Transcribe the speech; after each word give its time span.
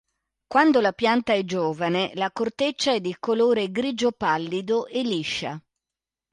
Quando 0.47 0.79
la 0.81 0.93
pianta 0.93 1.33
è 1.33 1.43
giovane, 1.45 2.09
la 2.15 2.31
corteccia 2.31 2.91
è 2.93 2.99
di 2.99 3.15
colore 3.19 3.69
grigio 3.69 4.11
pallido 4.11 4.87
e 4.87 5.03
liscia. 5.03 5.63